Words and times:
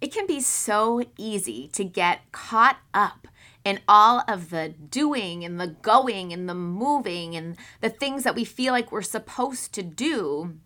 It 0.00 0.12
can 0.12 0.26
be 0.26 0.40
so 0.40 1.02
easy 1.16 1.68
to 1.72 1.84
get 1.84 2.30
caught 2.32 2.78
up 2.92 3.28
in 3.64 3.80
all 3.88 4.22
of 4.28 4.50
the 4.50 4.68
doing 4.68 5.44
and 5.44 5.60
the 5.60 5.68
going 5.68 6.32
and 6.32 6.48
the 6.48 6.54
moving 6.54 7.34
and 7.34 7.56
the 7.80 7.90
things 7.90 8.22
that 8.24 8.34
we 8.34 8.44
feel 8.44 8.72
like 8.72 8.92
we're 8.92 9.02
supposed 9.02 9.72
to 9.74 9.82
do 9.82 10.58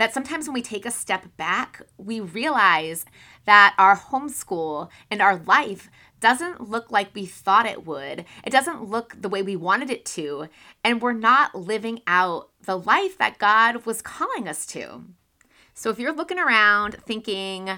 that 0.00 0.14
sometimes 0.14 0.46
when 0.46 0.54
we 0.54 0.62
take 0.62 0.86
a 0.86 0.90
step 0.90 1.26
back, 1.36 1.82
we 1.98 2.20
realize 2.20 3.04
that 3.44 3.74
our 3.76 3.94
homeschool 3.98 4.88
and 5.10 5.20
our 5.20 5.36
life 5.36 5.90
doesn't 6.20 6.70
look 6.70 6.90
like 6.90 7.14
we 7.14 7.26
thought 7.26 7.66
it 7.66 7.84
would. 7.84 8.24
It 8.42 8.48
doesn't 8.48 8.88
look 8.88 9.20
the 9.20 9.28
way 9.28 9.42
we 9.42 9.56
wanted 9.56 9.90
it 9.90 10.06
to. 10.06 10.48
And 10.82 11.02
we're 11.02 11.12
not 11.12 11.54
living 11.54 12.00
out 12.06 12.48
the 12.62 12.78
life 12.78 13.18
that 13.18 13.38
God 13.38 13.84
was 13.84 14.00
calling 14.00 14.48
us 14.48 14.64
to. 14.68 15.04
So 15.74 15.90
if 15.90 15.98
you're 15.98 16.16
looking 16.16 16.38
around 16.38 16.96
thinking, 17.04 17.68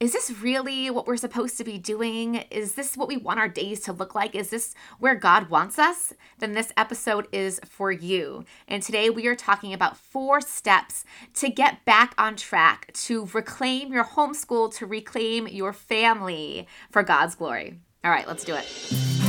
is 0.00 0.12
this 0.12 0.30
really 0.40 0.90
what 0.90 1.06
we're 1.06 1.16
supposed 1.16 1.56
to 1.58 1.64
be 1.64 1.76
doing? 1.76 2.36
Is 2.50 2.74
this 2.74 2.96
what 2.96 3.08
we 3.08 3.16
want 3.16 3.40
our 3.40 3.48
days 3.48 3.80
to 3.80 3.92
look 3.92 4.14
like? 4.14 4.34
Is 4.34 4.50
this 4.50 4.74
where 5.00 5.16
God 5.16 5.50
wants 5.50 5.78
us? 5.78 6.12
Then 6.38 6.52
this 6.52 6.72
episode 6.76 7.26
is 7.32 7.60
for 7.68 7.90
you. 7.90 8.44
And 8.68 8.82
today 8.82 9.10
we 9.10 9.26
are 9.26 9.34
talking 9.34 9.72
about 9.72 9.96
four 9.96 10.40
steps 10.40 11.04
to 11.34 11.48
get 11.48 11.84
back 11.84 12.14
on 12.16 12.36
track, 12.36 12.92
to 12.94 13.28
reclaim 13.32 13.92
your 13.92 14.04
homeschool, 14.04 14.72
to 14.76 14.86
reclaim 14.86 15.48
your 15.48 15.72
family 15.72 16.68
for 16.90 17.02
God's 17.02 17.34
glory. 17.34 17.80
All 18.04 18.12
right, 18.12 18.28
let's 18.28 18.44
do 18.44 18.54
it. 18.54 19.27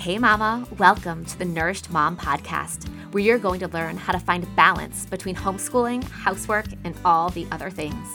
Hey, 0.00 0.16
Mama, 0.16 0.66
welcome 0.78 1.26
to 1.26 1.38
the 1.38 1.44
Nourished 1.44 1.90
Mom 1.90 2.16
Podcast, 2.16 2.88
where 3.12 3.22
you're 3.22 3.36
going 3.36 3.60
to 3.60 3.68
learn 3.68 3.98
how 3.98 4.14
to 4.14 4.18
find 4.18 4.56
balance 4.56 5.04
between 5.04 5.36
homeschooling, 5.36 6.02
housework, 6.04 6.64
and 6.84 6.94
all 7.04 7.28
the 7.28 7.46
other 7.52 7.68
things. 7.68 8.08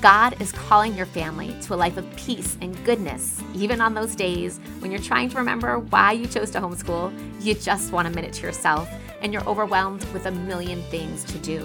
God 0.00 0.42
is 0.42 0.50
calling 0.50 0.96
your 0.96 1.06
family 1.06 1.54
to 1.62 1.74
a 1.74 1.76
life 1.76 1.96
of 1.96 2.16
peace 2.16 2.58
and 2.60 2.84
goodness, 2.84 3.40
even 3.54 3.80
on 3.80 3.94
those 3.94 4.16
days 4.16 4.58
when 4.80 4.90
you're 4.90 5.00
trying 5.00 5.28
to 5.28 5.38
remember 5.38 5.78
why 5.78 6.10
you 6.10 6.26
chose 6.26 6.50
to 6.50 6.60
homeschool, 6.60 7.12
you 7.40 7.54
just 7.54 7.92
want 7.92 8.08
a 8.08 8.10
minute 8.10 8.32
to 8.32 8.42
yourself, 8.42 8.90
and 9.22 9.32
you're 9.32 9.48
overwhelmed 9.48 10.04
with 10.06 10.26
a 10.26 10.32
million 10.32 10.82
things 10.90 11.22
to 11.22 11.38
do. 11.38 11.64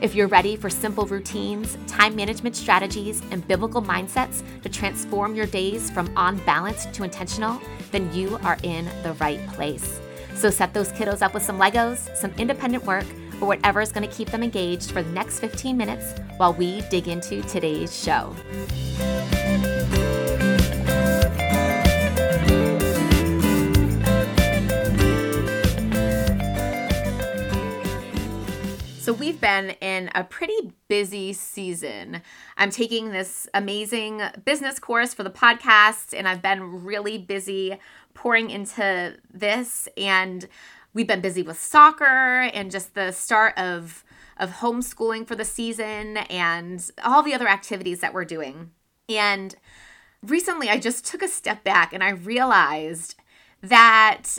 If 0.00 0.14
you're 0.14 0.28
ready 0.28 0.56
for 0.56 0.70
simple 0.70 1.04
routines, 1.04 1.76
time 1.86 2.16
management 2.16 2.56
strategies, 2.56 3.22
and 3.30 3.46
biblical 3.46 3.82
mindsets 3.82 4.42
to 4.62 4.68
transform 4.70 5.34
your 5.34 5.44
days 5.44 5.90
from 5.90 6.10
on 6.16 6.38
balance 6.46 6.86
to 6.86 7.04
intentional, 7.04 7.60
then 7.92 8.10
you 8.14 8.38
are 8.42 8.56
in 8.62 8.86
the 9.02 9.12
right 9.20 9.46
place. 9.48 10.00
So 10.34 10.48
set 10.48 10.72
those 10.72 10.90
kiddos 10.92 11.20
up 11.20 11.34
with 11.34 11.42
some 11.42 11.58
Legos, 11.58 12.16
some 12.16 12.32
independent 12.38 12.84
work, 12.86 13.04
or 13.42 13.48
whatever 13.48 13.82
is 13.82 13.92
going 13.92 14.08
to 14.08 14.14
keep 14.14 14.30
them 14.30 14.42
engaged 14.42 14.90
for 14.90 15.02
the 15.02 15.10
next 15.10 15.40
15 15.40 15.76
minutes 15.76 16.18
while 16.38 16.54
we 16.54 16.80
dig 16.88 17.06
into 17.06 17.42
today's 17.42 17.94
show. 17.94 18.34
So, 29.10 29.14
we've 29.14 29.40
been 29.40 29.70
in 29.80 30.08
a 30.14 30.22
pretty 30.22 30.72
busy 30.86 31.32
season. 31.32 32.22
I'm 32.56 32.70
taking 32.70 33.10
this 33.10 33.48
amazing 33.52 34.22
business 34.44 34.78
course 34.78 35.12
for 35.12 35.24
the 35.24 35.30
podcast, 35.30 36.16
and 36.16 36.28
I've 36.28 36.42
been 36.42 36.84
really 36.84 37.18
busy 37.18 37.76
pouring 38.14 38.50
into 38.50 39.16
this. 39.28 39.88
And 39.96 40.46
we've 40.94 41.08
been 41.08 41.20
busy 41.20 41.42
with 41.42 41.60
soccer 41.60 42.42
and 42.54 42.70
just 42.70 42.94
the 42.94 43.10
start 43.10 43.58
of, 43.58 44.04
of 44.36 44.50
homeschooling 44.50 45.26
for 45.26 45.34
the 45.34 45.44
season 45.44 46.18
and 46.18 46.88
all 47.02 47.24
the 47.24 47.34
other 47.34 47.48
activities 47.48 47.98
that 48.02 48.14
we're 48.14 48.24
doing. 48.24 48.70
And 49.08 49.56
recently, 50.22 50.68
I 50.68 50.78
just 50.78 51.04
took 51.04 51.22
a 51.22 51.28
step 51.28 51.64
back 51.64 51.92
and 51.92 52.04
I 52.04 52.10
realized 52.10 53.16
that 53.60 54.38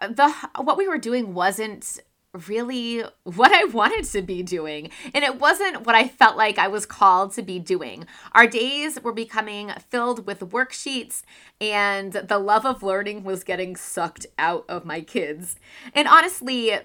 the 0.00 0.32
what 0.56 0.78
we 0.78 0.88
were 0.88 0.96
doing 0.96 1.34
wasn't 1.34 2.00
really 2.46 3.02
what 3.24 3.52
I 3.52 3.64
wanted 3.72 4.04
to 4.06 4.22
be 4.22 4.42
doing. 4.42 4.90
And 5.14 5.24
it 5.24 5.38
wasn't 5.40 5.86
what 5.86 5.94
I 5.94 6.08
felt 6.08 6.36
like 6.36 6.58
I 6.58 6.68
was 6.68 6.86
called 6.86 7.32
to 7.34 7.42
be 7.42 7.58
doing. 7.58 8.06
Our 8.32 8.46
days 8.46 9.00
were 9.02 9.12
becoming 9.12 9.70
filled 9.88 10.26
with 10.26 10.40
worksheets, 10.40 11.22
and 11.60 12.12
the 12.12 12.38
love 12.38 12.64
of 12.64 12.82
learning 12.82 13.24
was 13.24 13.44
getting 13.44 13.76
sucked 13.76 14.26
out 14.38 14.64
of 14.68 14.84
my 14.84 15.00
kids. 15.00 15.56
And 15.94 16.08
honestly, 16.08 16.78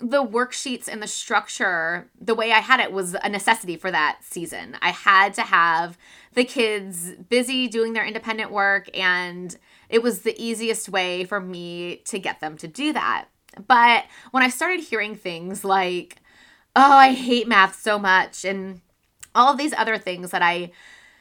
the 0.00 0.24
worksheets 0.24 0.86
and 0.86 1.02
the 1.02 1.08
structure, 1.08 2.08
the 2.20 2.34
way 2.34 2.52
I 2.52 2.60
had 2.60 2.78
it 2.78 2.92
was 2.92 3.14
a 3.14 3.28
necessity 3.28 3.76
for 3.76 3.90
that 3.90 4.20
season. 4.22 4.76
I 4.80 4.90
had 4.90 5.34
to 5.34 5.42
have 5.42 5.98
the 6.34 6.44
kids 6.44 7.12
busy 7.28 7.66
doing 7.66 7.94
their 7.94 8.06
independent 8.06 8.52
work, 8.52 8.88
and 8.96 9.56
it 9.88 10.02
was 10.02 10.20
the 10.20 10.40
easiest 10.40 10.88
way 10.88 11.24
for 11.24 11.40
me 11.40 11.96
to 12.04 12.18
get 12.18 12.40
them 12.40 12.56
to 12.58 12.68
do 12.68 12.92
that. 12.92 13.26
But 13.66 14.04
when 14.30 14.42
I 14.42 14.48
started 14.48 14.80
hearing 14.80 15.14
things 15.14 15.64
like, 15.64 16.16
oh, 16.76 16.92
I 16.92 17.12
hate 17.12 17.48
math 17.48 17.80
so 17.80 17.98
much, 17.98 18.44
and 18.44 18.80
all 19.34 19.52
of 19.52 19.58
these 19.58 19.74
other 19.74 19.98
things 19.98 20.30
that 20.30 20.42
I 20.42 20.70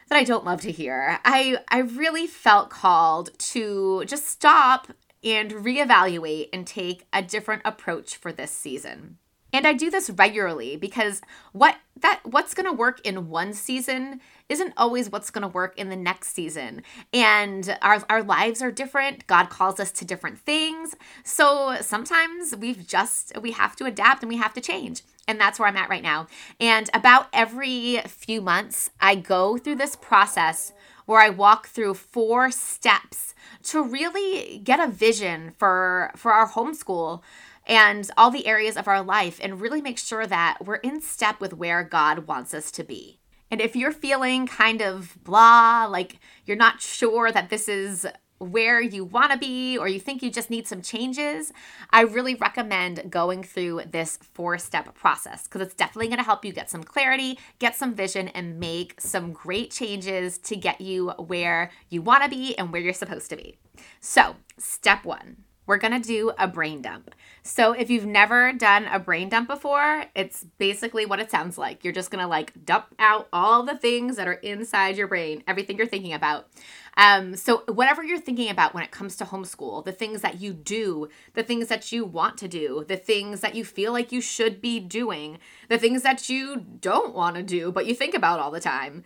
that 0.09 0.17
I 0.17 0.23
don't 0.23 0.45
love 0.45 0.61
to 0.61 0.71
hear, 0.71 1.19
I 1.25 1.57
I 1.69 1.79
really 1.79 2.27
felt 2.27 2.69
called 2.69 3.37
to 3.39 4.05
just 4.05 4.27
stop 4.27 4.87
and 5.23 5.51
reevaluate 5.51 6.49
and 6.53 6.65
take 6.65 7.07
a 7.11 7.21
different 7.21 7.63
approach 7.65 8.15
for 8.15 8.31
this 8.31 8.51
season. 8.51 9.17
And 9.53 9.65
I 9.65 9.73
do 9.73 9.89
this 9.89 10.09
regularly 10.09 10.75
because 10.75 11.21
what 11.53 11.77
that 12.01 12.19
what's 12.23 12.53
going 12.53 12.65
to 12.65 12.73
work 12.73 12.99
in 13.05 13.29
one 13.29 13.53
season 13.53 14.19
isn't 14.49 14.73
always 14.77 15.09
what's 15.09 15.29
going 15.29 15.41
to 15.41 15.47
work 15.47 15.77
in 15.77 15.89
the 15.89 15.95
next 15.95 16.33
season. 16.33 16.83
And 17.13 17.77
our 17.81 18.03
our 18.09 18.23
lives 18.23 18.61
are 18.61 18.71
different. 18.71 19.25
God 19.27 19.49
calls 19.49 19.79
us 19.79 19.91
to 19.93 20.05
different 20.05 20.39
things. 20.39 20.95
So 21.23 21.77
sometimes 21.81 22.55
we've 22.55 22.85
just 22.85 23.37
we 23.41 23.51
have 23.51 23.75
to 23.77 23.85
adapt 23.85 24.21
and 24.21 24.29
we 24.29 24.37
have 24.37 24.53
to 24.53 24.61
change. 24.61 25.03
And 25.27 25.39
that's 25.39 25.59
where 25.59 25.67
I'm 25.67 25.77
at 25.77 25.89
right 25.89 26.03
now. 26.03 26.27
And 26.59 26.89
about 26.93 27.27
every 27.33 28.01
few 28.07 28.41
months 28.41 28.89
I 28.99 29.15
go 29.15 29.57
through 29.57 29.75
this 29.75 29.95
process 29.95 30.73
where 31.05 31.21
I 31.21 31.29
walk 31.29 31.67
through 31.67 31.93
four 31.95 32.51
steps 32.51 33.33
to 33.63 33.81
really 33.81 34.59
get 34.63 34.79
a 34.79 34.87
vision 34.87 35.51
for 35.57 36.11
for 36.15 36.31
our 36.31 36.49
homeschool 36.49 37.21
and 37.67 38.09
all 38.17 38.31
the 38.31 38.47
areas 38.47 38.78
of 38.78 38.88
our 38.88 39.03
life 39.03 39.39
and 39.44 39.61
really 39.61 39.81
make 39.81 40.00
sure 40.00 40.25
that 40.25 40.57
we're 40.66 40.75
in 40.75 41.01
step 41.01 41.39
with 41.39 41.53
where 41.53 41.83
God 41.83 42.25
wants 42.25 42.53
us 42.53 42.72
to 42.72 42.83
be. 42.83 43.19
And 43.51 43.61
if 43.61 43.75
you're 43.75 43.91
feeling 43.91 44.47
kind 44.47 44.81
of 44.81 45.17
blah, 45.23 45.85
like 45.85 46.19
you're 46.45 46.57
not 46.57 46.81
sure 46.81 47.31
that 47.31 47.50
this 47.50 47.69
is 47.69 48.07
where 48.39 48.79
you 48.79 49.03
want 49.03 49.31
to 49.31 49.38
be 49.38 49.77
or 49.77 49.88
you 49.88 50.00
think 50.00 50.22
you 50.22 50.29
just 50.29 50.50
need 50.50 50.67
some 50.67 50.81
changes, 50.81 51.51
I 51.89 52.01
really 52.01 52.35
recommend 52.35 53.09
going 53.09 53.44
through 53.44 53.81
this 53.89 54.17
four 54.17 54.57
step 54.57 54.94
process 54.95 55.44
because 55.44 55.61
it's 55.61 55.73
definitely 55.73 56.07
going 56.07 56.19
to 56.19 56.23
help 56.23 56.45
you 56.45 56.53
get 56.53 56.69
some 56.69 56.83
clarity, 56.83 57.39
get 57.59 57.75
some 57.75 57.95
vision, 57.95 58.27
and 58.29 58.59
make 58.59 59.00
some 59.00 59.33
great 59.33 59.72
changes 59.72 60.38
to 60.39 60.56
get 60.56 60.81
you 60.81 61.09
where 61.17 61.72
you 61.89 62.01
want 62.01 62.23
to 62.23 62.29
be 62.29 62.57
and 62.57 62.72
where 62.72 62.81
you're 62.81 62.94
supposed 62.94 63.29
to 63.31 63.38
be. 63.38 63.57
So, 64.00 64.35
step 64.57 65.06
one 65.06 65.38
we're 65.67 65.78
gonna 65.78 66.00
do 66.00 66.31
a 66.39 66.47
brain 66.47 66.81
dump. 66.81 67.13
So, 67.44 67.73
if 67.73 67.89
you've 67.89 68.05
never 68.05 68.53
done 68.53 68.85
a 68.85 69.00
brain 69.00 69.29
dump 69.29 69.47
before, 69.47 70.05
it's 70.16 70.45
basically 70.57 71.05
what 71.05 71.19
it 71.19 71.29
sounds 71.29 71.57
like. 71.57 71.83
You're 71.83 71.94
just 71.94 72.09
gonna 72.09 72.28
like 72.28 72.66
dump 72.66 72.88
out 72.97 73.28
all 73.31 73.63
the 73.63 73.77
things 73.77 74.16
that 74.16 74.27
are 74.27 74.33
inside 74.33 74.97
your 74.97 75.07
brain, 75.07 75.44
everything 75.47 75.77
you're 75.77 75.85
thinking 75.85 76.13
about. 76.13 76.47
Um, 76.95 77.35
so, 77.35 77.63
whatever 77.67 78.03
you're 78.03 78.19
thinking 78.19 78.50
about 78.50 78.73
when 78.73 78.83
it 78.83 78.91
comes 78.91 79.16
to 79.17 79.25
homeschool, 79.25 79.85
the 79.85 79.91
things 79.91 80.22
that 80.22 80.41
you 80.41 80.53
do, 80.53 81.09
the 81.33 81.44
things 81.44 81.68
that 81.68 81.91
you 81.91 82.06
want 82.06 82.38
to 82.39 82.47
do, 82.47 82.86
the 82.88 82.97
things 82.97 83.41
that 83.41 83.56
you 83.56 83.63
feel 83.63 83.91
like 83.91 84.12
you 84.12 84.21
should 84.21 84.62
be 84.62 84.80
doing, 84.80 85.38
the 85.69 85.77
things 85.77 86.01
that 86.01 86.30
you 86.30 86.65
don't 86.80 87.13
want 87.13 87.36
to 87.36 87.44
do, 87.44 87.71
but 87.71 87.86
you 87.86 87.94
think 87.94 88.15
about 88.15 88.39
all 88.39 88.51
the 88.51 88.59
time, 88.59 89.03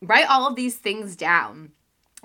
write 0.00 0.28
all 0.28 0.46
of 0.46 0.54
these 0.54 0.76
things 0.76 1.16
down 1.16 1.72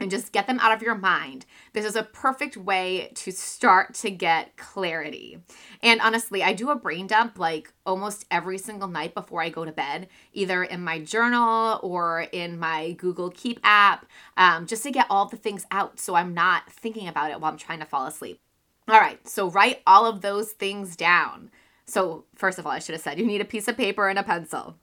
and 0.01 0.12
just 0.12 0.31
get 0.31 0.48
them 0.48 0.60
out 0.60 0.72
of 0.72 0.81
your 0.81 0.96
mind. 0.96 1.46
This 1.74 1.86
is 1.86 1.96
a 1.96 2.04
perfect 2.04 2.57
way 2.57 3.12
to 3.16 3.31
start 3.31 3.94
to 3.96 4.12
get 4.12 4.57
clarity. 4.57 5.40
And 5.81 6.01
honestly, 6.01 6.44
I 6.44 6.54
do 6.54 6.69
a 6.69 6.75
brain 6.75 7.07
dump 7.07 7.40
like 7.40 7.74
almost 7.86 8.25
every 8.31 8.57
single 8.57 8.88
night 8.88 9.13
before 9.13 9.42
I 9.42 9.50
go 9.50 9.66
to 9.66 9.72
bed, 9.72 10.07
either 10.34 10.63
in 10.63 10.84
my 10.84 11.00
journal 11.00 11.80
or 11.84 12.28
in 12.31 12.60
my 12.60 12.94
Google 12.94 13.30
Keep 13.30 13.60
app, 13.63 14.06
um, 14.38 14.66
just 14.66 14.84
to 14.84 14.92
get 14.92 15.07
all 15.10 15.25
the 15.25 15.38
things 15.38 15.66
out 15.72 16.00
so 16.00 16.16
I'm 16.16 16.34
not 16.34 16.72
thinking 16.72 17.07
about 17.07 17.31
it 17.31 17.40
while 17.40 17.51
I'm 17.51 17.57
trying 17.57 17.80
to 17.80 17.86
fall 17.86 18.06
asleep. 18.06 18.40
All 18.88 19.00
right, 19.00 19.25
so 19.28 19.50
write 19.50 19.81
all 19.86 20.06
of 20.07 20.22
those 20.22 20.51
things 20.51 20.96
down. 20.96 21.51
So, 21.86 22.25
first 22.36 22.57
of 22.57 22.66
all, 22.66 22.72
I 22.72 22.80
should 22.80 22.94
have 22.94 23.01
said 23.01 23.19
you 23.19 23.25
need 23.25 23.42
a 23.42 23.46
piece 23.46 23.68
of 23.68 23.78
paper 23.78 24.07
and 24.10 24.18
a 24.18 24.24
pencil. 24.24 24.75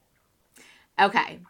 Okay, 1.01 1.41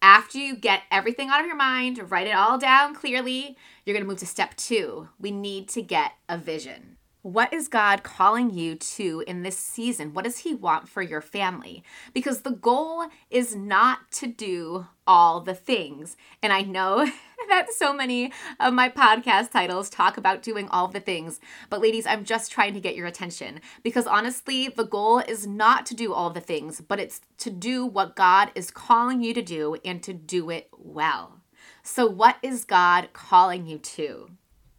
after 0.00 0.38
you 0.38 0.54
get 0.54 0.82
everything 0.90 1.28
out 1.28 1.40
of 1.40 1.46
your 1.46 1.56
mind, 1.56 2.10
write 2.10 2.26
it 2.26 2.34
all 2.34 2.58
down 2.58 2.94
clearly, 2.94 3.56
you're 3.84 3.94
going 3.94 4.04
to 4.04 4.08
move 4.08 4.18
to 4.18 4.26
step 4.26 4.54
two. 4.56 5.08
We 5.18 5.30
need 5.30 5.68
to 5.70 5.82
get 5.82 6.12
a 6.28 6.38
vision. 6.38 6.97
What 7.28 7.52
is 7.52 7.68
God 7.68 8.04
calling 8.04 8.48
you 8.48 8.74
to 8.74 9.22
in 9.26 9.42
this 9.42 9.58
season? 9.58 10.14
What 10.14 10.24
does 10.24 10.38
He 10.38 10.54
want 10.54 10.88
for 10.88 11.02
your 11.02 11.20
family? 11.20 11.84
Because 12.14 12.40
the 12.40 12.52
goal 12.52 13.04
is 13.28 13.54
not 13.54 14.10
to 14.12 14.26
do 14.26 14.86
all 15.06 15.42
the 15.42 15.54
things. 15.54 16.16
And 16.42 16.54
I 16.54 16.62
know 16.62 17.04
that 17.50 17.70
so 17.70 17.92
many 17.92 18.32
of 18.58 18.72
my 18.72 18.88
podcast 18.88 19.50
titles 19.50 19.90
talk 19.90 20.16
about 20.16 20.42
doing 20.42 20.70
all 20.70 20.88
the 20.88 21.00
things. 21.00 21.38
But, 21.68 21.82
ladies, 21.82 22.06
I'm 22.06 22.24
just 22.24 22.50
trying 22.50 22.72
to 22.72 22.80
get 22.80 22.96
your 22.96 23.06
attention 23.06 23.60
because 23.82 24.06
honestly, 24.06 24.68
the 24.68 24.86
goal 24.86 25.18
is 25.18 25.46
not 25.46 25.84
to 25.86 25.94
do 25.94 26.14
all 26.14 26.30
the 26.30 26.40
things, 26.40 26.80
but 26.80 26.98
it's 26.98 27.20
to 27.40 27.50
do 27.50 27.84
what 27.84 28.16
God 28.16 28.50
is 28.54 28.70
calling 28.70 29.22
you 29.22 29.34
to 29.34 29.42
do 29.42 29.76
and 29.84 30.02
to 30.02 30.14
do 30.14 30.48
it 30.48 30.70
well. 30.78 31.42
So, 31.82 32.06
what 32.06 32.38
is 32.42 32.64
God 32.64 33.10
calling 33.12 33.66
you 33.66 33.76
to? 33.76 34.30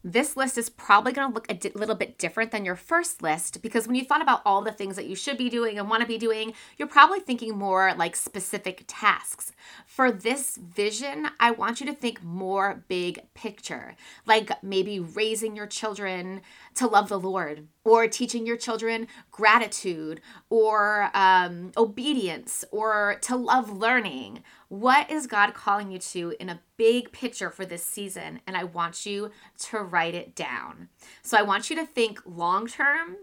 This 0.03 0.37
list 0.37 0.57
is 0.57 0.69
probably 0.69 1.11
going 1.11 1.27
to 1.27 1.33
look 1.33 1.51
a 1.51 1.53
di- 1.53 1.71
little 1.75 1.95
bit 1.95 2.17
different 2.17 2.51
than 2.51 2.63
your 2.63 2.77
first 2.77 3.21
list 3.21 3.61
because 3.61 3.85
when 3.85 3.95
you 3.95 4.05
thought 4.05 4.21
about 4.21 4.41
all 4.45 4.61
the 4.61 4.71
things 4.71 4.95
that 4.95 5.07
you 5.07 5.15
should 5.15 5.37
be 5.37 5.49
doing 5.49 5.77
and 5.77 5.89
want 5.89 6.01
to 6.01 6.07
be 6.07 6.17
doing, 6.17 6.53
you're 6.77 6.87
probably 6.87 7.19
thinking 7.19 7.57
more 7.57 7.93
like 7.97 8.15
specific 8.15 8.85
tasks. 8.87 9.51
For 9.85 10.09
this 10.09 10.55
vision, 10.55 11.27
I 11.37 11.51
want 11.51 11.81
you 11.81 11.85
to 11.87 11.93
think 11.93 12.23
more 12.23 12.85
big 12.87 13.19
picture, 13.33 13.97
like 14.25 14.51
maybe 14.63 15.01
raising 15.01 15.55
your 15.55 15.67
children 15.67 16.41
to 16.75 16.87
love 16.87 17.09
the 17.09 17.19
Lord, 17.19 17.67
or 17.89 18.07
teaching 18.07 18.45
your 18.45 18.57
children 18.57 19.07
gratitude, 19.31 20.21
or 20.49 21.09
um, 21.13 21.71
obedience, 21.75 22.63
or 22.71 23.17
to 23.21 23.35
love 23.35 23.71
learning. 23.75 24.43
What 24.67 25.09
is 25.09 25.25
God 25.25 25.55
calling 25.55 25.91
you 25.91 25.97
to 25.99 26.35
in 26.39 26.49
a 26.49 26.61
big 26.77 27.11
picture 27.11 27.49
for 27.49 27.65
this 27.65 27.83
season? 27.83 28.41
And 28.45 28.55
I 28.55 28.65
want 28.65 29.05
you 29.05 29.31
to 29.69 29.79
write 29.79 30.13
it 30.13 30.35
down. 30.35 30.89
So 31.23 31.37
I 31.37 31.41
want 31.41 31.69
you 31.69 31.75
to 31.77 31.85
think 31.85 32.21
long 32.25 32.67
term 32.67 33.17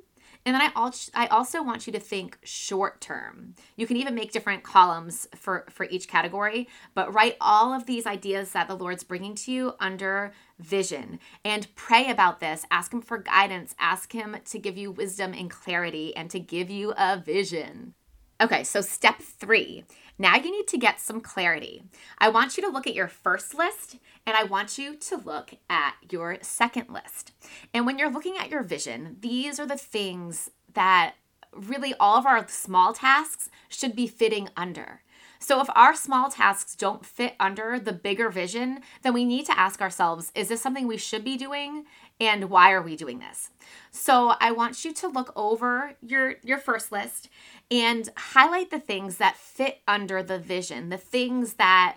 and 0.47 0.55
then 0.55 0.63
I 0.63 0.71
also 0.77 1.11
I 1.13 1.27
also 1.27 1.61
want 1.61 1.89
you 1.89 1.93
to 1.93 1.99
think 1.99 2.39
short 2.45 3.01
term. 3.01 3.57
You 3.75 3.87
can 3.87 3.97
even 3.97 4.15
make 4.15 4.31
different 4.31 4.63
columns 4.63 5.27
for 5.35 5.67
for 5.71 5.87
each 5.91 6.07
category, 6.07 6.69
but 6.95 7.13
write 7.13 7.37
all 7.41 7.75
of 7.75 7.87
these 7.87 8.07
ideas 8.07 8.53
that 8.53 8.69
the 8.69 8.77
Lord's 8.77 9.03
bringing 9.03 9.35
to 9.35 9.53
you 9.53 9.75
under 9.81 10.33
vision 10.61 11.19
and 11.45 11.67
pray 11.75 12.09
about 12.09 12.39
this. 12.39 12.65
Ask 12.71 12.95
him 12.95 13.03
for 13.03 13.19
guidance, 13.19 13.75
ask 13.81 14.13
him 14.13 14.37
to 14.45 14.59
give 14.61 14.79
you 14.79 14.93
wisdom 14.93 15.35
and 15.35 15.51
clarity 15.51 16.15
and 16.15 16.31
to 16.31 16.39
give 16.39 16.71
you 16.71 16.95
a 16.97 17.19
vision. 17.19 17.95
Okay, 18.41 18.63
so 18.63 18.81
step 18.81 19.19
3 19.21 19.85
now 20.19 20.37
you 20.37 20.51
need 20.51 20.69
to 20.69 20.79
get 20.79 21.01
some 21.01 21.21
clarity. 21.21 21.83
I 22.19 22.29
want 22.29 22.57
you 22.57 22.63
to 22.63 22.71
look 22.71 22.87
at 22.87 22.95
your 22.95 23.09
first 23.09 23.55
list 23.55 23.97
and 24.27 24.37
I 24.37 24.45
want 24.45 24.79
you 24.79 24.97
to 24.97 25.17
look 25.17 25.55
at 25.69 25.95
your 26.11 26.39
second 26.43 26.89
list. 26.89 27.33
And 27.75 27.87
when 27.87 27.99
you're 27.99 28.11
looking 28.11 28.37
at 28.39 28.51
your 28.51 28.63
vision, 28.63 29.17
these 29.21 29.61
are 29.61 29.67
the 29.67 29.77
things 29.77 30.51
that 30.75 31.15
really 31.53 31.95
all 31.99 32.19
of 32.19 32.27
our 32.27 32.47
small 32.49 32.93
tasks 32.93 33.51
should 33.69 33.97
be 33.97 34.07
fitting 34.07 34.49
under. 34.57 35.03
So, 35.39 35.61
if 35.61 35.69
our 35.75 35.95
small 35.95 36.31
tasks 36.31 36.75
don't 36.75 37.05
fit 37.05 37.35
under 37.39 37.79
the 37.79 37.93
bigger 37.93 38.31
vision, 38.31 38.81
then 39.03 39.13
we 39.13 39.25
need 39.25 39.47
to 39.47 39.59
ask 39.59 39.81
ourselves 39.81 40.33
is 40.35 40.49
this 40.49 40.63
something 40.63 40.87
we 40.87 40.97
should 40.97 41.25
be 41.25 41.37
doing? 41.37 41.85
And 42.19 42.49
why 42.49 42.73
are 42.73 42.83
we 42.83 42.97
doing 42.97 43.19
this? 43.19 43.51
So, 43.91 44.35
I 44.41 44.53
want 44.53 44.85
you 44.85 44.93
to 44.95 45.09
look 45.09 45.33
over 45.37 45.95
your, 46.01 46.37
your 46.43 46.59
first 46.59 46.91
list 46.91 47.29
and 47.71 48.09
highlight 48.17 48.71
the 48.71 48.81
things 48.81 49.17
that 49.19 49.37
fit 49.37 49.81
under 49.87 50.23
the 50.23 50.39
vision, 50.39 50.89
the 50.89 50.99
things 50.99 51.55
that 51.55 51.97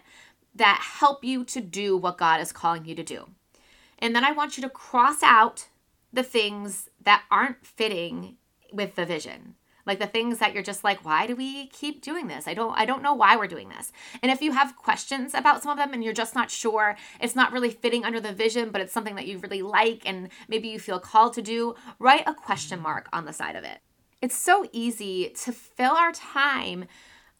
that 0.55 0.81
help 0.99 1.23
you 1.23 1.43
to 1.45 1.61
do 1.61 1.95
what 1.95 2.17
God 2.17 2.41
is 2.41 2.51
calling 2.51 2.85
you 2.85 2.95
to 2.95 3.03
do. 3.03 3.29
And 3.99 4.15
then 4.15 4.23
I 4.23 4.31
want 4.31 4.57
you 4.57 4.63
to 4.63 4.69
cross 4.69 5.21
out 5.23 5.67
the 6.11 6.23
things 6.23 6.89
that 7.01 7.23
aren't 7.29 7.65
fitting 7.65 8.37
with 8.73 8.95
the 8.95 9.05
vision. 9.05 9.55
Like 9.85 9.99
the 9.99 10.07
things 10.07 10.39
that 10.39 10.53
you're 10.53 10.63
just 10.63 10.83
like, 10.83 11.03
why 11.05 11.27
do 11.27 11.35
we 11.35 11.67
keep 11.67 12.01
doing 12.01 12.27
this? 12.27 12.47
I 12.47 12.53
don't 12.53 12.77
I 12.77 12.85
don't 12.85 13.03
know 13.03 13.13
why 13.13 13.35
we're 13.37 13.47
doing 13.47 13.69
this. 13.69 13.91
And 14.21 14.31
if 14.31 14.41
you 14.41 14.51
have 14.51 14.75
questions 14.75 15.33
about 15.33 15.63
some 15.63 15.71
of 15.71 15.77
them 15.77 15.93
and 15.93 16.03
you're 16.03 16.13
just 16.13 16.35
not 16.35 16.51
sure, 16.51 16.95
it's 17.19 17.35
not 17.35 17.51
really 17.51 17.71
fitting 17.71 18.05
under 18.05 18.19
the 18.19 18.33
vision, 18.33 18.69
but 18.69 18.81
it's 18.81 18.93
something 18.93 19.15
that 19.15 19.27
you 19.27 19.39
really 19.39 19.61
like 19.61 20.03
and 20.05 20.29
maybe 20.47 20.67
you 20.67 20.79
feel 20.79 20.99
called 20.99 21.33
to 21.33 21.41
do, 21.41 21.75
write 21.97 22.23
a 22.27 22.33
question 22.33 22.79
mark 22.79 23.09
on 23.13 23.25
the 23.25 23.33
side 23.33 23.55
of 23.55 23.63
it. 23.63 23.79
It's 24.21 24.37
so 24.37 24.67
easy 24.71 25.29
to 25.29 25.51
fill 25.51 25.93
our 25.93 26.11
time 26.11 26.85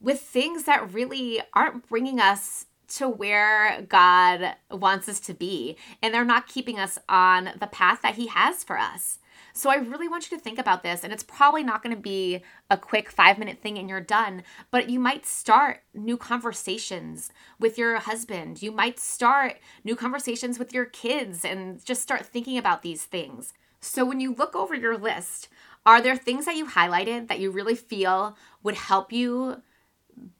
with 0.00 0.20
things 0.20 0.64
that 0.64 0.92
really 0.92 1.40
aren't 1.52 1.88
bringing 1.88 2.20
us 2.20 2.66
to 2.88 3.08
where 3.08 3.82
God 3.88 4.56
wants 4.70 5.08
us 5.08 5.20
to 5.20 5.34
be, 5.34 5.76
and 6.02 6.12
they're 6.12 6.24
not 6.24 6.48
keeping 6.48 6.78
us 6.78 6.98
on 7.08 7.50
the 7.58 7.66
path 7.66 8.02
that 8.02 8.16
He 8.16 8.26
has 8.26 8.64
for 8.64 8.78
us. 8.78 9.19
So 9.60 9.68
I 9.68 9.74
really 9.74 10.08
want 10.08 10.30
you 10.30 10.38
to 10.38 10.42
think 10.42 10.58
about 10.58 10.82
this, 10.82 11.04
and 11.04 11.12
it's 11.12 11.22
probably 11.22 11.62
not 11.62 11.82
going 11.82 11.94
to 11.94 12.00
be 12.00 12.40
a 12.70 12.78
quick 12.78 13.10
five 13.10 13.38
minute 13.38 13.58
thing 13.60 13.76
and 13.76 13.90
you're 13.90 14.00
done, 14.00 14.42
but 14.70 14.88
you 14.88 14.98
might 14.98 15.26
start 15.26 15.82
new 15.92 16.16
conversations 16.16 17.30
with 17.58 17.76
your 17.76 17.98
husband. 17.98 18.62
You 18.62 18.72
might 18.72 18.98
start 18.98 19.58
new 19.84 19.96
conversations 19.96 20.58
with 20.58 20.72
your 20.72 20.86
kids 20.86 21.44
and 21.44 21.84
just 21.84 22.00
start 22.00 22.24
thinking 22.24 22.56
about 22.56 22.80
these 22.80 23.04
things. 23.04 23.52
So 23.80 24.02
when 24.02 24.18
you 24.18 24.34
look 24.34 24.56
over 24.56 24.74
your 24.74 24.96
list, 24.96 25.48
are 25.84 26.00
there 26.00 26.16
things 26.16 26.46
that 26.46 26.56
you 26.56 26.64
highlighted 26.64 27.28
that 27.28 27.38
you 27.38 27.50
really 27.50 27.76
feel 27.76 28.38
would 28.62 28.76
help 28.76 29.12
you 29.12 29.60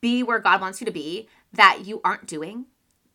be 0.00 0.22
where 0.22 0.38
God 0.38 0.62
wants 0.62 0.80
you 0.80 0.86
to 0.86 0.90
be 0.90 1.28
that 1.52 1.82
you 1.84 2.00
aren't 2.02 2.26
doing? 2.26 2.64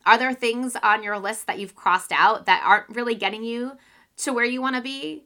Are 0.05 0.19
there 0.19 0.35
things 0.35 0.75
on 0.83 1.01
your 1.01 1.17
list 1.17 1.47
that 1.47 1.57
you've 1.57 1.73
crossed 1.73 2.11
out 2.11 2.45
that 2.45 2.61
aren't 2.63 2.95
really 2.95 3.15
getting 3.15 3.43
you 3.43 3.71
to 4.17 4.33
where 4.33 4.45
you 4.45 4.61
want 4.61 4.75
to 4.75 4.83
be 4.83 5.25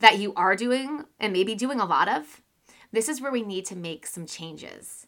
that 0.00 0.18
you 0.18 0.34
are 0.34 0.56
doing 0.56 1.04
and 1.18 1.32
maybe 1.32 1.54
doing 1.54 1.80
a 1.80 1.86
lot 1.86 2.08
of? 2.08 2.42
This 2.92 3.08
is 3.08 3.20
where 3.20 3.32
we 3.32 3.42
need 3.42 3.64
to 3.66 3.76
make 3.76 4.06
some 4.06 4.26
changes. 4.26 5.06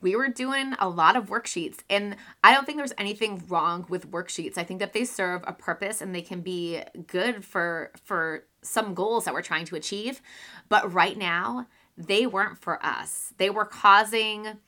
We 0.00 0.16
were 0.16 0.28
doing 0.28 0.74
a 0.78 0.88
lot 0.88 1.14
of 1.14 1.28
worksheets, 1.28 1.80
and 1.90 2.16
I 2.42 2.54
don't 2.54 2.64
think 2.64 2.78
there's 2.78 2.94
anything 2.96 3.44
wrong 3.48 3.84
with 3.88 4.10
worksheets. 4.10 4.56
I 4.56 4.64
think 4.64 4.80
that 4.80 4.94
they 4.94 5.04
serve 5.04 5.42
a 5.46 5.52
purpose 5.52 6.00
and 6.00 6.14
they 6.14 6.22
can 6.22 6.40
be 6.40 6.82
good 7.06 7.44
for 7.44 7.92
for 8.02 8.44
some 8.62 8.94
goals 8.94 9.24
that 9.24 9.34
we're 9.34 9.42
trying 9.42 9.66
to 9.66 9.76
achieve. 9.76 10.22
But 10.68 10.92
right 10.92 11.18
now, 11.18 11.66
they 11.98 12.26
weren't 12.26 12.58
for 12.58 12.84
us. 12.84 13.34
They 13.36 13.50
were 13.50 13.66
causing 13.66 14.58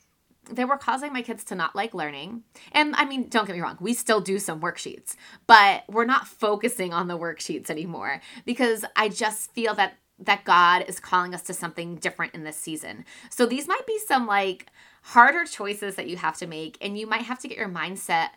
they 0.51 0.65
were 0.65 0.77
causing 0.77 1.13
my 1.13 1.23
kids 1.23 1.45
to 1.45 1.55
not 1.55 1.77
like 1.77 1.95
learning. 1.95 2.43
And 2.73 2.95
I 2.97 3.05
mean, 3.05 3.29
don't 3.29 3.47
get 3.47 3.55
me 3.55 3.63
wrong, 3.63 3.79
we 3.81 3.95
still 3.95 4.21
do 4.21 4.39
some 4.39 4.61
worksheets, 4.61 5.15
but 5.47 5.85
we're 5.89 6.05
not 6.05 6.27
focusing 6.27 6.93
on 6.93 7.09
the 7.09 7.19
worksheets 7.19 7.71
anymore 7.71 8.21
because 8.45 8.85
I 8.97 9.09
just 9.09 9.53
feel 9.53 9.75
that 9.75 9.95
that 10.19 10.45
God 10.45 10.85
is 10.87 11.01
calling 11.01 11.35
us 11.35 11.43
to 11.43 11.55
something 11.55 11.97
different 11.97 12.35
in 12.35 12.45
this 12.45 12.57
season. 12.57 13.05
So 13.31 13.45
these 13.45 13.67
might 13.67 13.87
be 13.87 13.99
some 14.07 14.27
like 14.27 14.67
harder 15.03 15.45
choices 15.45 15.97
that 15.97 16.09
you 16.09 16.17
have 16.17 16.37
to 16.39 16.47
make 16.47 16.79
and 16.81 16.99
you 16.99 17.07
might 17.07 17.23
have 17.23 17.39
to 17.41 17.49
get 17.49 17.59
your 17.59 17.69
mindset 17.69 18.29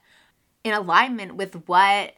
in 0.64 0.74
alignment 0.74 1.36
with 1.36 1.68
what 1.68 2.14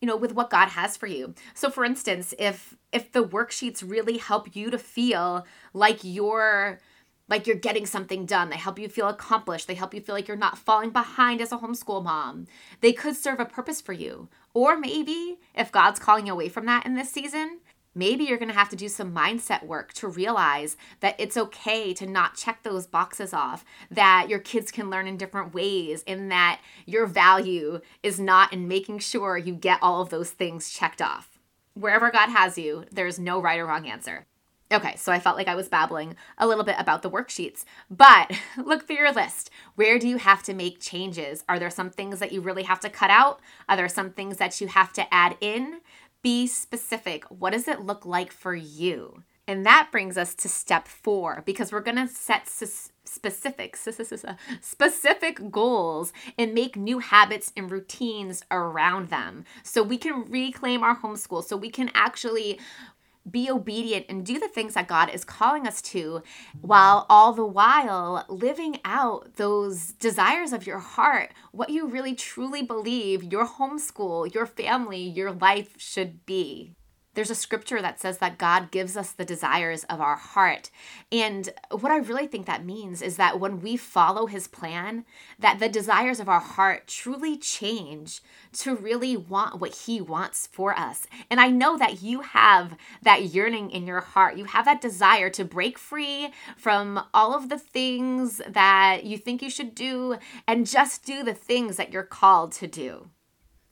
you 0.00 0.08
know 0.08 0.16
with 0.16 0.34
what 0.34 0.50
god 0.50 0.66
has 0.66 0.96
for 0.96 1.06
you 1.06 1.32
so 1.54 1.70
for 1.70 1.84
instance 1.84 2.34
if 2.36 2.76
if 2.92 3.12
the 3.12 3.24
worksheets 3.24 3.88
really 3.88 4.18
help 4.18 4.56
you 4.56 4.70
to 4.70 4.78
feel 4.78 5.46
like 5.72 6.00
you're 6.02 6.80
like 7.28 7.46
you're 7.46 7.56
getting 7.56 7.86
something 7.86 8.26
done 8.26 8.50
they 8.50 8.56
help 8.56 8.78
you 8.78 8.88
feel 8.88 9.08
accomplished 9.08 9.66
they 9.66 9.74
help 9.74 9.94
you 9.94 10.00
feel 10.00 10.14
like 10.14 10.28
you're 10.28 10.36
not 10.36 10.58
falling 10.58 10.90
behind 10.90 11.40
as 11.40 11.52
a 11.52 11.58
homeschool 11.58 12.02
mom 12.02 12.46
they 12.80 12.92
could 12.92 13.16
serve 13.16 13.40
a 13.40 13.44
purpose 13.44 13.80
for 13.80 13.92
you 13.92 14.28
or 14.54 14.76
maybe 14.76 15.38
if 15.54 15.72
god's 15.72 16.00
calling 16.00 16.26
you 16.26 16.32
away 16.32 16.48
from 16.48 16.66
that 16.66 16.86
in 16.86 16.94
this 16.94 17.10
season 17.10 17.60
Maybe 17.94 18.24
you're 18.24 18.38
going 18.38 18.48
to 18.48 18.54
have 18.54 18.70
to 18.70 18.76
do 18.76 18.88
some 18.88 19.14
mindset 19.14 19.66
work 19.66 19.92
to 19.94 20.08
realize 20.08 20.76
that 21.00 21.14
it's 21.18 21.36
okay 21.36 21.92
to 21.94 22.06
not 22.06 22.36
check 22.36 22.62
those 22.62 22.86
boxes 22.86 23.34
off, 23.34 23.64
that 23.90 24.28
your 24.30 24.38
kids 24.38 24.70
can 24.70 24.88
learn 24.88 25.06
in 25.06 25.18
different 25.18 25.52
ways, 25.52 26.02
and 26.06 26.30
that 26.30 26.60
your 26.86 27.06
value 27.06 27.80
is 28.02 28.18
not 28.18 28.52
in 28.52 28.66
making 28.66 29.00
sure 29.00 29.36
you 29.36 29.54
get 29.54 29.78
all 29.82 30.00
of 30.00 30.08
those 30.08 30.30
things 30.30 30.70
checked 30.70 31.02
off. 31.02 31.38
Wherever 31.74 32.10
God 32.10 32.30
has 32.30 32.56
you, 32.56 32.84
there's 32.90 33.18
no 33.18 33.40
right 33.40 33.58
or 33.58 33.66
wrong 33.66 33.86
answer. 33.86 34.26
Okay, 34.72 34.96
so 34.96 35.12
I 35.12 35.20
felt 35.20 35.36
like 35.36 35.48
I 35.48 35.54
was 35.54 35.68
babbling 35.68 36.16
a 36.38 36.46
little 36.46 36.64
bit 36.64 36.76
about 36.78 37.02
the 37.02 37.10
worksheets, 37.10 37.64
but 37.90 38.32
look 38.56 38.86
through 38.86 38.96
your 38.96 39.12
list. 39.12 39.50
Where 39.74 39.98
do 39.98 40.08
you 40.08 40.16
have 40.16 40.42
to 40.44 40.54
make 40.54 40.80
changes? 40.80 41.44
Are 41.46 41.58
there 41.58 41.68
some 41.68 41.90
things 41.90 42.20
that 42.20 42.32
you 42.32 42.40
really 42.40 42.62
have 42.62 42.80
to 42.80 42.88
cut 42.88 43.10
out? 43.10 43.40
Are 43.68 43.76
there 43.76 43.88
some 43.88 44.10
things 44.10 44.38
that 44.38 44.60
you 44.62 44.68
have 44.68 44.92
to 44.94 45.12
add 45.12 45.36
in? 45.42 45.80
Be 46.22 46.46
specific. 46.46 47.24
What 47.24 47.52
does 47.52 47.68
it 47.68 47.82
look 47.82 48.06
like 48.06 48.32
for 48.32 48.54
you? 48.54 49.24
And 49.46 49.66
that 49.66 49.88
brings 49.92 50.16
us 50.16 50.34
to 50.36 50.48
step 50.48 50.88
four 50.88 51.42
because 51.44 51.72
we're 51.72 51.80
going 51.80 51.96
to 51.96 52.08
set 52.08 52.48
specific, 52.48 53.76
specific 53.76 55.50
goals 55.50 56.12
and 56.38 56.54
make 56.54 56.76
new 56.76 57.00
habits 57.00 57.52
and 57.56 57.70
routines 57.70 58.44
around 58.50 59.10
them 59.10 59.44
so 59.64 59.82
we 59.82 59.98
can 59.98 60.24
reclaim 60.30 60.82
our 60.82 60.96
homeschool, 60.96 61.44
so 61.44 61.56
we 61.56 61.70
can 61.70 61.90
actually 61.92 62.60
be 63.30 63.50
obedient 63.50 64.06
and 64.08 64.26
do 64.26 64.38
the 64.38 64.48
things 64.48 64.74
that 64.74 64.88
God 64.88 65.10
is 65.14 65.24
calling 65.24 65.66
us 65.66 65.80
to, 65.82 66.22
while 66.60 67.06
all 67.08 67.32
the 67.32 67.46
while 67.46 68.24
living 68.28 68.78
out 68.84 69.36
those 69.36 69.92
desires 69.92 70.52
of 70.52 70.66
your 70.66 70.78
heart, 70.78 71.32
what 71.52 71.70
you 71.70 71.86
really 71.86 72.14
truly 72.14 72.62
believe 72.62 73.32
your 73.32 73.46
homeschool, 73.46 74.32
your 74.34 74.46
family, 74.46 75.02
your 75.02 75.32
life 75.32 75.74
should 75.78 76.26
be. 76.26 76.74
There's 77.14 77.30
a 77.30 77.34
scripture 77.34 77.82
that 77.82 78.00
says 78.00 78.18
that 78.18 78.38
God 78.38 78.70
gives 78.70 78.96
us 78.96 79.12
the 79.12 79.24
desires 79.24 79.84
of 79.84 80.00
our 80.00 80.16
heart. 80.16 80.70
And 81.10 81.50
what 81.70 81.92
I 81.92 81.98
really 81.98 82.26
think 82.26 82.46
that 82.46 82.64
means 82.64 83.02
is 83.02 83.16
that 83.16 83.38
when 83.38 83.60
we 83.60 83.76
follow 83.76 84.26
his 84.26 84.48
plan, 84.48 85.04
that 85.38 85.58
the 85.58 85.68
desires 85.68 86.20
of 86.20 86.28
our 86.28 86.40
heart 86.40 86.88
truly 86.88 87.36
change 87.36 88.22
to 88.54 88.74
really 88.74 89.16
want 89.16 89.60
what 89.60 89.74
he 89.74 90.00
wants 90.00 90.46
for 90.46 90.78
us. 90.78 91.06
And 91.30 91.40
I 91.40 91.48
know 91.48 91.76
that 91.76 92.02
you 92.02 92.22
have 92.22 92.76
that 93.02 93.24
yearning 93.26 93.70
in 93.70 93.86
your 93.86 94.00
heart. 94.00 94.36
You 94.36 94.44
have 94.44 94.64
that 94.64 94.80
desire 94.80 95.28
to 95.30 95.44
break 95.44 95.78
free 95.78 96.32
from 96.56 97.04
all 97.12 97.34
of 97.34 97.48
the 97.48 97.58
things 97.58 98.40
that 98.48 99.04
you 99.04 99.18
think 99.18 99.42
you 99.42 99.50
should 99.50 99.74
do 99.74 100.16
and 100.46 100.66
just 100.66 101.04
do 101.04 101.22
the 101.22 101.34
things 101.34 101.76
that 101.76 101.92
you're 101.92 102.02
called 102.02 102.52
to 102.52 102.66
do. 102.66 103.08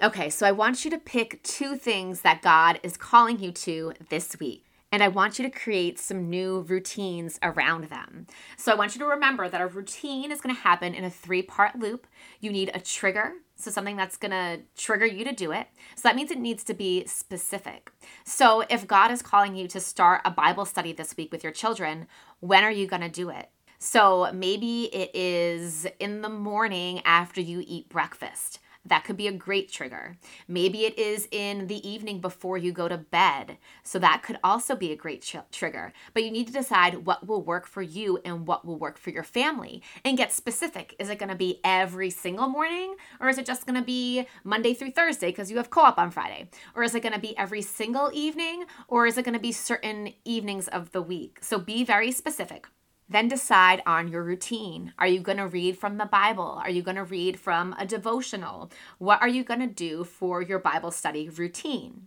Okay, 0.03 0.31
so 0.31 0.47
I 0.47 0.53
want 0.53 0.83
you 0.83 0.91
to 0.93 0.99
pick 0.99 1.43
two 1.43 1.77
things 1.77 2.23
that 2.23 2.41
God 2.41 2.81
is 2.83 2.97
calling 2.97 3.39
you 3.39 3.53
to 3.53 3.93
this 4.09 4.35
week. 4.41 4.65
And 4.91 5.03
I 5.03 5.09
want 5.09 5.39
you 5.39 5.45
to 5.45 5.51
create 5.51 5.99
some 5.99 6.31
new 6.31 6.63
routines 6.63 7.39
around 7.43 7.85
them. 7.85 8.27
So 8.57 8.73
I 8.73 8.77
want 8.77 8.95
you 8.95 8.99
to 9.01 9.07
remember 9.07 9.51
that 9.51 9.61
a 9.61 9.67
routine 9.67 10.33
is 10.33 10.41
to 10.55 10.63
happen 10.63 10.95
in 10.95 11.05
a 11.05 11.11
three 11.11 11.43
part 11.43 11.79
loop. 11.79 12.07
You 12.41 12.51
need 12.51 12.71
a 12.73 12.81
trigger, 12.81 13.35
so 13.57 13.71
something 13.71 13.97
that's 13.97 14.17
to 14.31 14.61
trigger 14.75 15.05
you 15.05 15.23
to 15.23 15.33
do 15.33 15.53
it. 15.53 15.67
So 15.97 16.09
that 16.09 16.17
means 16.17 16.31
it 16.31 16.39
needs 16.39 16.65
to 16.65 16.75
be 16.75 17.05
specific. 17.05 17.93
So 18.25 18.65
if 18.71 18.87
God 18.87 19.11
is 19.11 19.21
calling 19.21 19.55
you 19.55 19.69
to 19.69 19.81
start 19.81 20.23
a 20.25 20.31
Bible 20.31 20.65
study 20.65 20.95
this 20.95 21.15
week 21.15 21.31
with 21.31 21.45
your 21.45 21.53
children, 21.53 22.07
when 22.41 22.65
are 22.65 22.73
you 22.73 22.87
to 23.03 23.11
do 23.11 23.29
it? 23.29 23.51
So 23.79 24.31
maybe 24.33 24.85
it 24.95 25.11
is 25.15 25.87
in 25.99 26.23
the 26.23 26.31
morning 26.31 27.03
after 27.05 27.43
you 27.43 27.63
eat 27.67 27.91
breakfast. 27.91 28.61
That 28.87 29.05
could 29.05 29.17
be 29.19 29.29
a 29.29 29.33
great 29.33 29.71
trigger. 29.71 30.17
Maybe 30.49 30.87
it 30.87 30.99
is 30.99 31.29
in 31.31 31.67
the 31.67 31.87
evening 31.87 32.21
before 32.21 32.57
you 32.57 32.73
go 32.73 32.89
to 32.89 32.97
bed. 32.97 33.59
So 33.83 33.99
that 33.99 34.23
could 34.23 34.39
also 34.43 34.75
be 34.75 34.91
a 34.91 34.97
great 34.97 35.21
ch- 35.21 35.37
trigger. 35.53 35.93
But 36.15 36.25
you 36.25 36.31
need 36.31 36.47
to 36.47 36.53
decide 36.53 37.05
what 37.05 37.27
will 37.27 37.43
work 37.43 37.67
for 37.67 37.83
you 37.83 38.19
and 38.25 38.47
what 38.47 38.65
will 38.65 38.79
work 38.79 38.97
for 38.97 39.11
your 39.11 39.23
family 39.23 39.83
and 40.03 40.17
get 40.17 40.33
specific. 40.33 40.97
Is 40.99 41.11
it 41.11 41.19
going 41.19 41.29
to 41.29 41.35
be 41.37 41.61
every 41.63 42.09
single 42.09 42.49
morning 42.49 42.97
or 43.21 43.29
is 43.29 43.37
it 43.37 43.45
just 43.45 43.67
going 43.67 43.79
to 43.79 43.85
be 43.85 44.27
Monday 44.45 44.73
through 44.73 44.93
Thursday 44.93 45.29
because 45.29 45.51
you 45.51 45.59
have 45.59 45.69
co 45.69 45.83
op 45.83 45.99
on 45.99 46.11
Friday? 46.11 46.49
Or 46.75 46.83
is 46.83 46.95
it 46.95 47.03
going 47.03 47.13
to 47.15 47.21
be 47.21 47.37
every 47.37 47.63
single 47.63 48.11
evening 48.15 48.65
or 48.89 49.07
is 49.07 49.19
it 49.19 49.25
going 49.25 49.35
to 49.35 49.41
be 49.41 49.53
certain 49.53 50.15
evenings 50.25 50.69
of 50.69 50.93
the 50.93 51.03
week? 51.03 51.39
So 51.43 51.59
be 51.59 51.85
very 51.85 52.13
specific. 52.13 52.67
Then 53.11 53.27
decide 53.27 53.83
on 53.87 54.07
your 54.07 54.23
routine. 54.23 54.95
Are 54.97 55.09
you 55.09 55.19
going 55.19 55.39
to 55.39 55.49
read 55.49 55.77
from 55.77 55.99
the 55.99 56.07
Bible? 56.07 56.61
Are 56.63 56.71
you 56.71 56.81
going 56.81 56.97
to 56.97 57.03
read 57.03 57.41
from 57.41 57.75
a 57.77 57.85
devotional? 57.85 58.71
What 58.99 59.21
are 59.21 59.29
you 59.29 59.43
going 59.43 59.59
to 59.59 59.67
do 59.67 60.05
for 60.05 60.41
your 60.41 60.61
Bible 60.61 60.93
study 60.93 61.29
routine? 61.29 62.07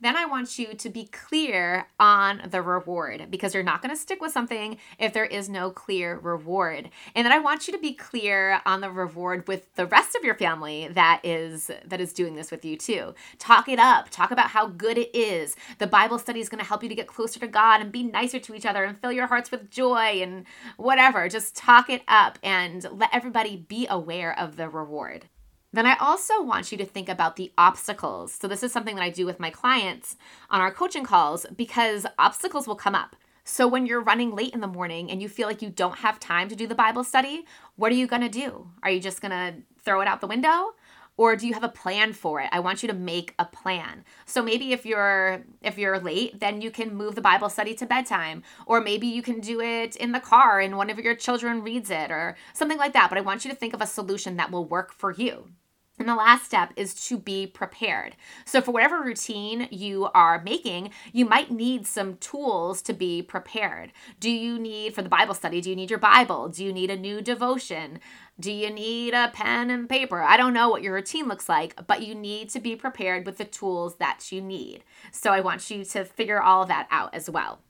Then 0.00 0.16
I 0.16 0.26
want 0.26 0.58
you 0.58 0.74
to 0.74 0.90
be 0.90 1.06
clear 1.06 1.86
on 1.98 2.42
the 2.50 2.62
reward 2.62 3.26
because 3.30 3.52
you're 3.52 3.62
not 3.62 3.82
going 3.82 3.94
to 3.94 4.00
stick 4.00 4.20
with 4.20 4.32
something 4.32 4.78
if 4.98 5.12
there 5.12 5.24
is 5.24 5.48
no 5.48 5.70
clear 5.70 6.18
reward. 6.18 6.90
And 7.14 7.24
then 7.24 7.32
I 7.32 7.38
want 7.38 7.66
you 7.66 7.72
to 7.72 7.80
be 7.80 7.94
clear 7.94 8.60
on 8.64 8.80
the 8.80 8.90
reward 8.90 9.48
with 9.48 9.74
the 9.74 9.86
rest 9.86 10.14
of 10.14 10.22
your 10.22 10.36
family 10.36 10.88
that 10.92 11.20
is 11.24 11.70
that 11.84 12.00
is 12.00 12.12
doing 12.12 12.36
this 12.36 12.50
with 12.50 12.64
you 12.64 12.76
too. 12.76 13.14
Talk 13.38 13.68
it 13.68 13.78
up. 13.78 14.08
Talk 14.10 14.30
about 14.30 14.50
how 14.50 14.68
good 14.68 14.98
it 14.98 15.14
is. 15.14 15.56
The 15.78 15.86
Bible 15.86 16.18
study 16.18 16.40
is 16.40 16.48
going 16.48 16.60
to 16.60 16.68
help 16.68 16.82
you 16.82 16.88
to 16.88 16.94
get 16.94 17.08
closer 17.08 17.40
to 17.40 17.48
God 17.48 17.80
and 17.80 17.90
be 17.90 18.04
nicer 18.04 18.38
to 18.38 18.54
each 18.54 18.66
other 18.66 18.84
and 18.84 18.98
fill 19.00 19.12
your 19.12 19.26
hearts 19.26 19.50
with 19.50 19.70
joy 19.70 20.20
and 20.22 20.44
whatever. 20.76 21.28
Just 21.28 21.56
talk 21.56 21.90
it 21.90 22.02
up 22.06 22.38
and 22.42 22.86
let 22.92 23.10
everybody 23.12 23.56
be 23.56 23.86
aware 23.88 24.38
of 24.38 24.56
the 24.56 24.68
reward. 24.68 25.26
Then 25.72 25.86
I 25.86 25.96
also 26.00 26.42
want 26.42 26.72
you 26.72 26.78
to 26.78 26.86
think 26.86 27.08
about 27.08 27.36
the 27.36 27.52
obstacles. 27.58 28.32
So, 28.32 28.48
this 28.48 28.62
is 28.62 28.72
something 28.72 28.96
that 28.96 29.02
I 29.02 29.10
do 29.10 29.26
with 29.26 29.38
my 29.38 29.50
clients 29.50 30.16
on 30.50 30.60
our 30.60 30.72
coaching 30.72 31.04
calls 31.04 31.44
because 31.54 32.06
obstacles 32.18 32.66
will 32.66 32.74
come 32.74 32.94
up. 32.94 33.16
So, 33.44 33.68
when 33.68 33.84
you're 33.84 34.00
running 34.00 34.34
late 34.34 34.54
in 34.54 34.60
the 34.60 34.66
morning 34.66 35.10
and 35.10 35.20
you 35.20 35.28
feel 35.28 35.46
like 35.46 35.60
you 35.60 35.68
don't 35.68 35.98
have 35.98 36.18
time 36.18 36.48
to 36.48 36.56
do 36.56 36.66
the 36.66 36.74
Bible 36.74 37.04
study, 37.04 37.44
what 37.76 37.92
are 37.92 37.96
you 37.96 38.06
going 38.06 38.22
to 38.22 38.28
do? 38.28 38.70
Are 38.82 38.90
you 38.90 39.00
just 39.00 39.20
going 39.20 39.30
to 39.30 39.62
throw 39.82 40.00
it 40.00 40.08
out 40.08 40.22
the 40.22 40.26
window? 40.26 40.74
Or 41.18 41.36
do 41.36 41.46
you 41.46 41.52
have 41.52 41.64
a 41.64 41.68
plan 41.68 42.14
for 42.14 42.40
it? 42.40 42.48
I 42.50 42.60
want 42.60 42.82
you 42.82 42.88
to 42.88 42.94
make 42.94 43.34
a 43.38 43.44
plan. 43.44 44.04
So 44.24 44.42
maybe 44.42 44.72
if 44.72 44.86
you're 44.86 45.44
if 45.62 45.76
you're 45.76 45.98
late 45.98 46.40
then 46.40 46.62
you 46.62 46.70
can 46.70 46.94
move 46.94 47.14
the 47.14 47.20
bible 47.20 47.50
study 47.50 47.74
to 47.74 47.84
bedtime 47.84 48.42
or 48.64 48.80
maybe 48.80 49.06
you 49.06 49.20
can 49.20 49.40
do 49.40 49.60
it 49.60 49.96
in 49.96 50.12
the 50.12 50.20
car 50.20 50.60
and 50.60 50.78
one 50.78 50.88
of 50.88 50.98
your 50.98 51.14
children 51.14 51.62
reads 51.62 51.90
it 51.90 52.10
or 52.10 52.36
something 52.54 52.78
like 52.78 52.94
that. 52.94 53.10
But 53.10 53.18
i 53.18 53.20
want 53.20 53.44
you 53.44 53.50
to 53.50 53.56
think 53.56 53.74
of 53.74 53.82
a 53.82 53.86
solution 53.86 54.36
that 54.36 54.50
will 54.50 54.64
work 54.64 54.92
for 54.92 55.12
you 55.12 55.50
and 55.98 56.08
the 56.08 56.14
last 56.14 56.44
step 56.44 56.72
is 56.76 56.94
to 57.08 57.18
be 57.18 57.46
prepared. 57.46 58.16
So, 58.44 58.60
for 58.60 58.70
whatever 58.72 59.02
routine 59.02 59.68
you 59.70 60.08
are 60.14 60.42
making, 60.42 60.90
you 61.12 61.24
might 61.24 61.50
need 61.50 61.86
some 61.86 62.16
tools 62.16 62.82
to 62.82 62.92
be 62.92 63.22
prepared. 63.22 63.92
Do 64.20 64.30
you 64.30 64.58
need, 64.58 64.94
for 64.94 65.02
the 65.02 65.08
Bible 65.08 65.34
study, 65.34 65.60
do 65.60 65.70
you 65.70 65.76
need 65.76 65.90
your 65.90 65.98
Bible? 65.98 66.48
Do 66.48 66.64
you 66.64 66.72
need 66.72 66.90
a 66.90 66.96
new 66.96 67.20
devotion? 67.20 68.00
Do 68.38 68.52
you 68.52 68.70
need 68.70 69.14
a 69.14 69.30
pen 69.32 69.70
and 69.70 69.88
paper? 69.88 70.22
I 70.22 70.36
don't 70.36 70.54
know 70.54 70.68
what 70.68 70.82
your 70.82 70.94
routine 70.94 71.26
looks 71.26 71.48
like, 71.48 71.86
but 71.86 72.02
you 72.02 72.14
need 72.14 72.50
to 72.50 72.60
be 72.60 72.76
prepared 72.76 73.26
with 73.26 73.38
the 73.38 73.44
tools 73.44 73.96
that 73.96 74.30
you 74.30 74.40
need. 74.40 74.84
So, 75.12 75.32
I 75.32 75.40
want 75.40 75.70
you 75.70 75.84
to 75.84 76.04
figure 76.04 76.40
all 76.40 76.62
of 76.62 76.68
that 76.68 76.86
out 76.90 77.14
as 77.14 77.28
well. 77.28 77.60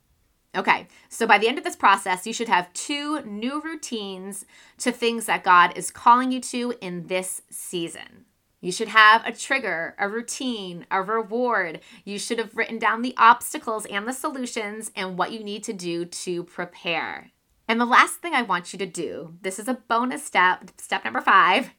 Okay, 0.59 0.89
so 1.09 1.25
by 1.25 1.39
the 1.39 1.47
end 1.47 1.57
of 1.57 1.63
this 1.63 1.77
process, 1.77 2.27
you 2.27 2.33
should 2.33 2.49
have 2.49 2.73
two 2.73 3.23
new 3.23 3.63
routines 3.63 4.45
to 4.79 4.91
things 4.91 5.27
that 5.27 5.45
God 5.45 5.79
is 5.79 5.93
calling 5.93 6.33
you 6.33 6.41
to 6.41 6.75
in 6.81 7.07
this 7.07 7.43
season. 7.49 8.25
You 8.61 8.73
should 8.73 8.89
have 8.89 9.25
a 9.25 9.31
trigger, 9.31 9.95
a 10.01 10.09
routine, 10.09 10.85
a 10.91 11.01
reward. 11.01 11.79
You 12.05 12.19
should 12.19 12.41
have 12.41 12.57
written 12.57 12.81
down 12.81 13.03
the 13.03 13.15
obstacles 13.17 13.87
and 13.87 14.09
the 14.09 14.13
solutions 14.13 14.91
and 14.97 15.17
what 15.17 15.31
you 15.31 15.45
need 15.45 15.63
to 15.63 15.73
do 15.73 16.05
to 16.05 16.43
prepare. 16.43 17.31
And 17.69 17.81
the 17.81 17.85
last 17.85 18.15
thing 18.17 18.35
I 18.35 18.43
want 18.43 18.73
you 18.73 18.81
to 18.81 18.87
do 18.87 19.35
this 19.43 19.61
is 19.61 19.69
a 19.69 19.79
bonus 19.87 20.27
step, 20.27 20.73
step 20.77 21.05
number 21.05 21.21
five. 21.21 21.71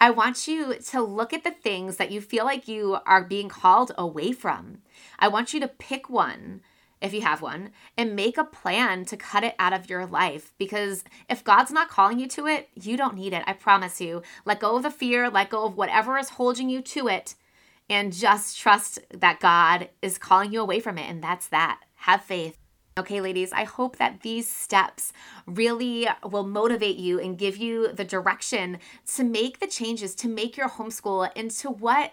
I 0.00 0.10
want 0.10 0.46
you 0.46 0.76
to 0.76 1.02
look 1.02 1.32
at 1.32 1.42
the 1.42 1.50
things 1.50 1.96
that 1.96 2.12
you 2.12 2.20
feel 2.20 2.44
like 2.44 2.68
you 2.68 2.98
are 3.06 3.24
being 3.24 3.48
called 3.48 3.90
away 3.98 4.30
from. 4.30 4.82
I 5.18 5.26
want 5.26 5.52
you 5.52 5.58
to 5.58 5.68
pick 5.68 6.08
one 6.08 6.60
if 7.00 7.14
you 7.14 7.22
have 7.22 7.42
one, 7.42 7.70
and 7.96 8.14
make 8.14 8.36
a 8.36 8.44
plan 8.44 9.04
to 9.06 9.16
cut 9.16 9.44
it 9.44 9.54
out 9.58 9.72
of 9.72 9.88
your 9.88 10.06
life. 10.06 10.52
Because 10.58 11.04
if 11.28 11.42
God's 11.42 11.70
not 11.70 11.88
calling 11.88 12.18
you 12.18 12.28
to 12.28 12.46
it, 12.46 12.68
you 12.74 12.96
don't 12.96 13.16
need 13.16 13.32
it. 13.32 13.44
I 13.46 13.54
promise 13.54 14.00
you. 14.00 14.22
Let 14.44 14.60
go 14.60 14.76
of 14.76 14.82
the 14.82 14.90
fear, 14.90 15.30
let 15.30 15.50
go 15.50 15.64
of 15.64 15.76
whatever 15.76 16.18
is 16.18 16.30
holding 16.30 16.68
you 16.68 16.82
to 16.82 17.08
it, 17.08 17.34
and 17.88 18.12
just 18.12 18.58
trust 18.58 18.98
that 19.12 19.40
God 19.40 19.88
is 20.02 20.18
calling 20.18 20.52
you 20.52 20.60
away 20.60 20.80
from 20.80 20.98
it. 20.98 21.08
And 21.08 21.22
that's 21.22 21.48
that. 21.48 21.80
Have 21.96 22.22
faith. 22.22 22.56
Okay, 22.98 23.20
ladies, 23.20 23.52
I 23.52 23.64
hope 23.64 23.96
that 23.96 24.20
these 24.22 24.46
steps 24.46 25.12
really 25.46 26.06
will 26.22 26.44
motivate 26.44 26.96
you 26.96 27.18
and 27.18 27.38
give 27.38 27.56
you 27.56 27.92
the 27.92 28.04
direction 28.04 28.78
to 29.14 29.24
make 29.24 29.58
the 29.58 29.66
changes, 29.66 30.14
to 30.16 30.28
make 30.28 30.56
your 30.56 30.68
homeschool 30.68 31.34
into 31.34 31.70
what 31.70 32.12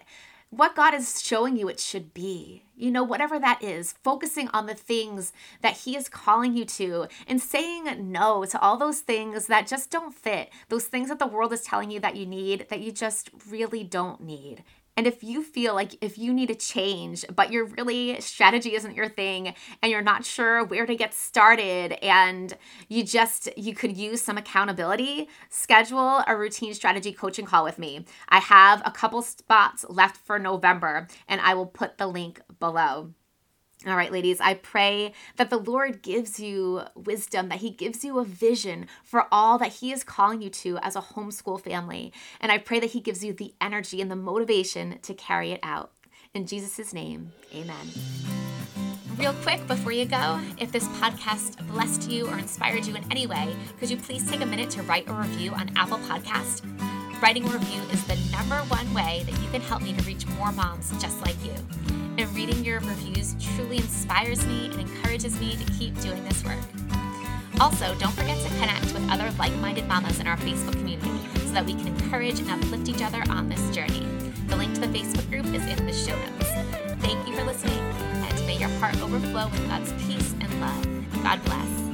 what 0.50 0.74
God 0.74 0.94
is 0.94 1.22
showing 1.22 1.56
you 1.56 1.68
it 1.68 1.80
should 1.80 2.14
be. 2.14 2.64
You 2.76 2.90
know, 2.90 3.02
whatever 3.02 3.38
that 3.38 3.62
is, 3.62 3.94
focusing 4.04 4.48
on 4.48 4.66
the 4.66 4.74
things 4.74 5.32
that 5.62 5.78
He 5.78 5.96
is 5.96 6.08
calling 6.08 6.56
you 6.56 6.64
to 6.64 7.08
and 7.26 7.40
saying 7.40 8.10
no 8.10 8.44
to 8.44 8.60
all 8.60 8.76
those 8.76 9.00
things 9.00 9.46
that 9.46 9.66
just 9.66 9.90
don't 9.90 10.14
fit, 10.14 10.50
those 10.68 10.84
things 10.84 11.08
that 11.08 11.18
the 11.18 11.26
world 11.26 11.52
is 11.52 11.62
telling 11.62 11.90
you 11.90 12.00
that 12.00 12.16
you 12.16 12.24
need 12.24 12.66
that 12.70 12.80
you 12.80 12.92
just 12.92 13.30
really 13.48 13.84
don't 13.84 14.20
need. 14.20 14.62
And 14.98 15.06
if 15.06 15.22
you 15.22 15.44
feel 15.44 15.76
like 15.76 15.94
if 16.00 16.18
you 16.18 16.34
need 16.34 16.50
a 16.50 16.56
change, 16.56 17.24
but 17.32 17.52
your 17.52 17.66
really 17.66 18.20
strategy 18.20 18.74
isn't 18.74 18.96
your 18.96 19.08
thing 19.08 19.54
and 19.80 19.92
you're 19.92 20.02
not 20.02 20.24
sure 20.24 20.64
where 20.64 20.86
to 20.86 20.96
get 20.96 21.14
started 21.14 21.92
and 22.04 22.52
you 22.88 23.04
just 23.04 23.48
you 23.56 23.76
could 23.76 23.96
use 23.96 24.20
some 24.20 24.36
accountability, 24.36 25.28
schedule 25.50 26.24
a 26.26 26.36
routine 26.36 26.74
strategy 26.74 27.12
coaching 27.12 27.46
call 27.46 27.62
with 27.62 27.78
me. 27.78 28.06
I 28.28 28.40
have 28.40 28.82
a 28.84 28.90
couple 28.90 29.22
spots 29.22 29.86
left 29.88 30.16
for 30.16 30.36
November 30.36 31.06
and 31.28 31.40
I 31.42 31.54
will 31.54 31.66
put 31.66 31.98
the 31.98 32.08
link 32.08 32.40
below. 32.58 33.14
All 33.86 33.94
right, 33.94 34.10
ladies, 34.10 34.40
I 34.40 34.54
pray 34.54 35.12
that 35.36 35.50
the 35.50 35.56
Lord 35.56 36.02
gives 36.02 36.40
you 36.40 36.82
wisdom, 36.96 37.48
that 37.48 37.60
He 37.60 37.70
gives 37.70 38.04
you 38.04 38.18
a 38.18 38.24
vision 38.24 38.88
for 39.04 39.26
all 39.30 39.56
that 39.58 39.74
He 39.74 39.92
is 39.92 40.02
calling 40.02 40.42
you 40.42 40.50
to 40.50 40.78
as 40.78 40.96
a 40.96 41.00
homeschool 41.00 41.60
family. 41.60 42.12
And 42.40 42.50
I 42.50 42.58
pray 42.58 42.80
that 42.80 42.90
He 42.90 43.00
gives 43.00 43.22
you 43.22 43.32
the 43.32 43.54
energy 43.60 44.00
and 44.00 44.10
the 44.10 44.16
motivation 44.16 44.98
to 45.02 45.14
carry 45.14 45.52
it 45.52 45.60
out. 45.62 45.92
In 46.34 46.46
Jesus' 46.46 46.92
name, 46.92 47.32
amen. 47.54 47.92
Real 49.16 49.34
quick 49.42 49.64
before 49.68 49.92
you 49.92 50.06
go, 50.06 50.40
if 50.58 50.72
this 50.72 50.86
podcast 50.88 51.64
blessed 51.68 52.10
you 52.10 52.26
or 52.28 52.38
inspired 52.38 52.84
you 52.84 52.96
in 52.96 53.04
any 53.12 53.26
way, 53.28 53.54
could 53.78 53.90
you 53.90 53.96
please 53.96 54.28
take 54.28 54.40
a 54.40 54.46
minute 54.46 54.70
to 54.70 54.82
write 54.82 55.08
a 55.08 55.12
review 55.12 55.52
on 55.52 55.70
Apple 55.76 55.98
Podcast? 55.98 56.64
Writing 57.20 57.44
a 57.46 57.50
review 57.50 57.82
is 57.92 58.04
the 58.04 58.16
number 58.30 58.56
one 58.68 58.92
way 58.94 59.24
that 59.26 59.40
you 59.42 59.50
can 59.50 59.60
help 59.60 59.82
me 59.82 59.92
to 59.92 60.02
reach 60.04 60.26
more 60.38 60.52
moms 60.52 60.90
just 61.00 61.20
like 61.20 61.36
you 61.44 61.54
and 62.18 62.34
reading 62.34 62.64
your 62.64 62.80
reviews 62.80 63.36
truly 63.54 63.76
inspires 63.76 64.44
me 64.46 64.66
and 64.66 64.80
encourages 64.80 65.38
me 65.38 65.56
to 65.56 65.72
keep 65.72 65.98
doing 66.00 66.22
this 66.24 66.44
work. 66.44 66.58
Also, 67.60 67.94
don't 67.96 68.12
forget 68.12 68.36
to 68.38 68.48
connect 68.58 68.92
with 68.92 69.08
other 69.10 69.30
like 69.38 69.54
minded 69.56 69.86
mamas 69.86 70.18
in 70.18 70.26
our 70.26 70.36
Facebook 70.38 70.72
community 70.72 71.10
so 71.46 71.52
that 71.52 71.64
we 71.64 71.74
can 71.74 71.86
encourage 71.86 72.40
and 72.40 72.50
uplift 72.50 72.88
each 72.88 73.02
other 73.02 73.22
on 73.30 73.48
this 73.48 73.74
journey. 73.74 74.06
The 74.48 74.56
link 74.56 74.74
to 74.74 74.80
the 74.80 74.86
Facebook 74.88 75.28
group 75.30 75.46
is 75.46 75.64
in 75.66 75.86
the 75.86 75.92
show 75.92 76.16
notes. 76.18 76.50
Thank 77.00 77.26
you 77.26 77.36
for 77.36 77.44
listening, 77.44 77.78
and 77.78 78.46
may 78.46 78.58
your 78.58 78.70
heart 78.80 79.00
overflow 79.00 79.48
with 79.48 79.68
God's 79.68 79.92
peace 80.04 80.34
and 80.40 80.60
love. 80.60 81.22
God 81.22 81.44
bless. 81.44 81.87